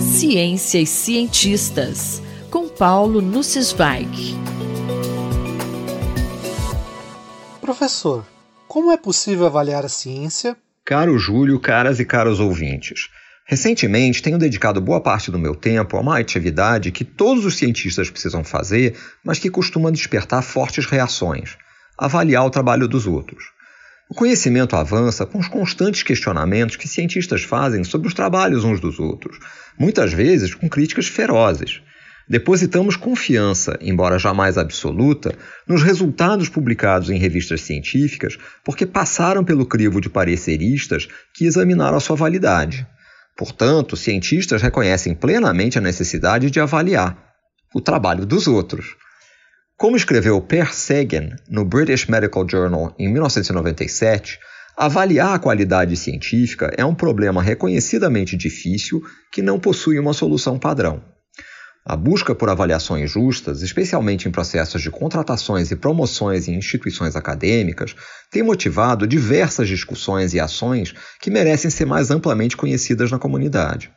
[0.00, 4.34] Ciência e cientistas, com Paulo Nussweig.
[7.60, 8.26] Professor,
[8.68, 10.56] como é possível avaliar a ciência?
[10.84, 13.08] Caro Júlio, caras e caros ouvintes.
[13.46, 18.10] Recentemente, tenho dedicado boa parte do meu tempo a uma atividade que todos os cientistas
[18.10, 21.56] precisam fazer, mas que costuma despertar fortes reações:
[21.98, 23.44] avaliar o trabalho dos outros.
[24.12, 29.00] O conhecimento avança com os constantes questionamentos que cientistas fazem sobre os trabalhos uns dos
[29.00, 29.38] outros,
[29.78, 31.80] muitas vezes com críticas ferozes.
[32.28, 35.34] Depositamos confiança, embora jamais absoluta,
[35.66, 42.00] nos resultados publicados em revistas científicas porque passaram pelo crivo de pareceristas que examinaram a
[42.00, 42.86] sua validade.
[43.34, 47.16] Portanto, cientistas reconhecem plenamente a necessidade de avaliar
[47.74, 48.94] o trabalho dos outros.
[49.82, 54.38] Como escreveu Per Sagan no British Medical Journal em 1997,
[54.76, 61.02] avaliar a qualidade científica é um problema reconhecidamente difícil que não possui uma solução padrão.
[61.84, 67.96] A busca por avaliações justas, especialmente em processos de contratações e promoções em instituições acadêmicas,
[68.30, 73.90] tem motivado diversas discussões e ações que merecem ser mais amplamente conhecidas na comunidade.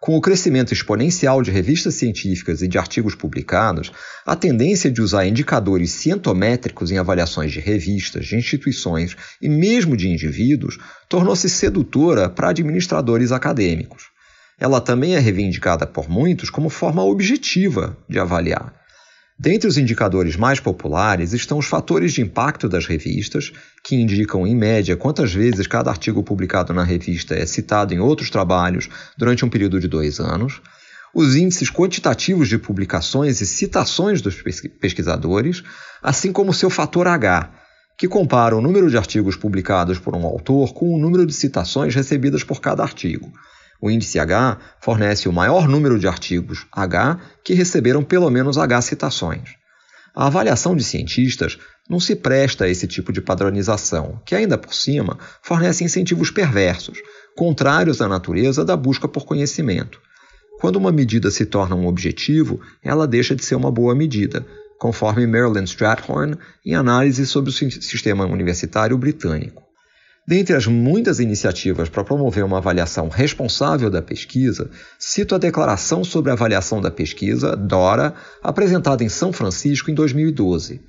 [0.00, 3.90] Com o crescimento exponencial de revistas científicas e de artigos publicados,
[4.24, 10.08] a tendência de usar indicadores cientométricos em avaliações de revistas, de instituições e mesmo de
[10.08, 14.04] indivíduos tornou-se sedutora para administradores acadêmicos.
[14.58, 18.72] Ela também é reivindicada por muitos como forma objetiva de avaliar.
[19.40, 23.52] Dentre os indicadores mais populares estão os fatores de impacto das revistas,
[23.84, 28.30] que indicam em média quantas vezes cada artigo publicado na revista é citado em outros
[28.30, 30.60] trabalhos durante um período de dois anos,
[31.14, 34.42] os índices quantitativos de publicações e citações dos
[34.80, 35.62] pesquisadores,
[36.02, 37.48] assim como seu fator H,
[37.96, 41.94] que compara o número de artigos publicados por um autor com o número de citações
[41.94, 43.32] recebidas por cada artigo.
[43.80, 48.82] O índice H fornece o maior número de artigos H que receberam pelo menos H
[48.82, 49.50] citações.
[50.14, 54.74] A avaliação de cientistas não se presta a esse tipo de padronização, que ainda por
[54.74, 56.98] cima fornece incentivos perversos,
[57.36, 60.00] contrários à natureza da busca por conhecimento.
[60.60, 64.44] Quando uma medida se torna um objetivo, ela deixa de ser uma boa medida,
[64.76, 66.36] conforme Marilyn Strathorn
[66.66, 69.67] em análise sobre o sistema universitário britânico.
[70.28, 74.68] Dentre as muitas iniciativas para promover uma avaliação responsável da pesquisa,
[74.98, 78.12] cito a Declaração sobre a Avaliação da Pesquisa, DORA,
[78.42, 80.82] apresentada em São Francisco em 2012.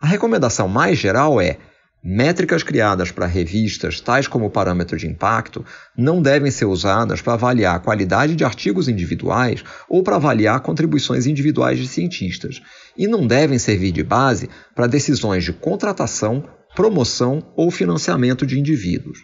[0.00, 1.58] A recomendação mais geral é:
[2.02, 5.64] métricas criadas para revistas, tais como o parâmetro de impacto,
[5.96, 11.28] não devem ser usadas para avaliar a qualidade de artigos individuais ou para avaliar contribuições
[11.28, 12.60] individuais de cientistas,
[12.98, 16.44] e não devem servir de base para decisões de contratação
[16.74, 19.18] promoção ou financiamento de indivíduos.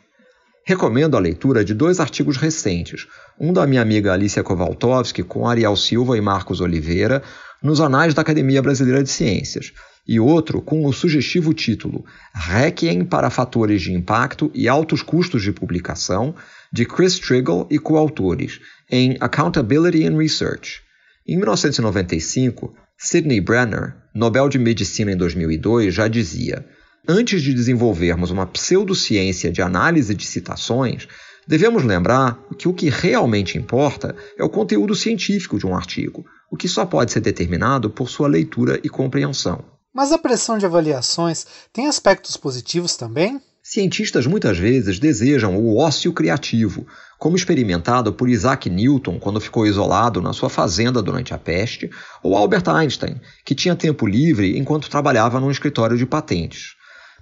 [0.64, 3.06] Recomendo a leitura de dois artigos recentes,
[3.38, 7.22] um da minha amiga Alicia Kowaltowski com Ariel Silva e Marcos Oliveira,
[7.62, 9.72] nos Anais da Academia Brasileira de Ciências,
[10.06, 15.52] e outro com o sugestivo título Requiem para Fatores de Impacto e Altos Custos de
[15.52, 16.34] Publicação,
[16.72, 20.80] de Chris Triggle e coautores, em Accountability and Research.
[21.26, 26.64] Em 1995, Sidney Brenner, Nobel de Medicina em 2002, já dizia
[27.08, 31.06] Antes de desenvolvermos uma pseudociência de análise de citações,
[31.46, 36.56] devemos lembrar que o que realmente importa é o conteúdo científico de um artigo, o
[36.56, 39.64] que só pode ser determinado por sua leitura e compreensão.
[39.94, 43.40] Mas a pressão de avaliações tem aspectos positivos também?
[43.62, 46.86] Cientistas muitas vezes desejam o ócio criativo,
[47.20, 51.88] como experimentado por Isaac Newton quando ficou isolado na sua fazenda durante a peste,
[52.20, 56.75] ou Albert Einstein, que tinha tempo livre enquanto trabalhava num escritório de patentes.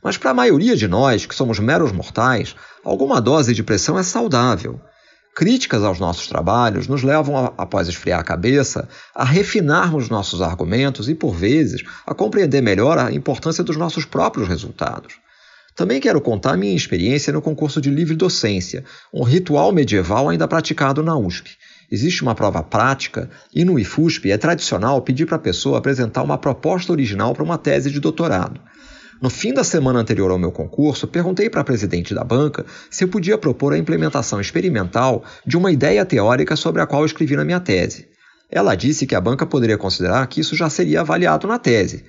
[0.05, 2.55] Mas para a maioria de nós, que somos meros mortais,
[2.85, 4.79] alguma dose de pressão é saudável.
[5.35, 11.15] Críticas aos nossos trabalhos nos levam, após esfriar a cabeça, a refinarmos nossos argumentos e,
[11.15, 15.15] por vezes, a compreender melhor a importância dos nossos próprios resultados.
[15.75, 21.03] Também quero contar minha experiência no concurso de livre docência, um ritual medieval ainda praticado
[21.03, 21.51] na USP.
[21.91, 26.39] Existe uma prova prática e no IFUSP é tradicional pedir para a pessoa apresentar uma
[26.39, 28.61] proposta original para uma tese de doutorado.
[29.23, 33.05] No fim da semana anterior ao meu concurso, perguntei para a presidente da banca se
[33.05, 37.37] eu podia propor a implementação experimental de uma ideia teórica sobre a qual eu escrevi
[37.37, 38.09] na minha tese.
[38.51, 42.05] Ela disse que a banca poderia considerar que isso já seria avaliado na tese.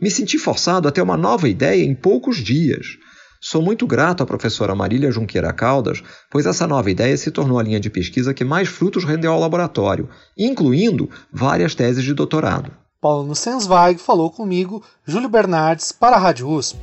[0.00, 2.98] Me senti forçado a ter uma nova ideia em poucos dias.
[3.40, 7.62] Sou muito grato à professora Marília Junqueira Caldas, pois essa nova ideia se tornou a
[7.62, 12.72] linha de pesquisa que mais frutos rendeu ao laboratório, incluindo várias teses de doutorado.
[13.00, 16.78] Paulo Nussensweig falou comigo, Júlio Bernardes, para a Rádio USP.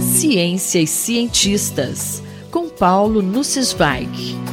[0.00, 4.45] Ciência e cientistas, com Paulo Nussensweig.